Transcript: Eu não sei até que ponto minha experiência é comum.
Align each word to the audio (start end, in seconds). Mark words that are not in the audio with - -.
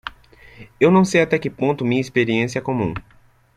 Eu 0.79 0.89
não 0.89 1.05
sei 1.05 1.21
até 1.21 1.37
que 1.37 1.47
ponto 1.47 1.85
minha 1.85 2.01
experiência 2.01 2.57
é 2.57 2.61
comum. 2.63 2.91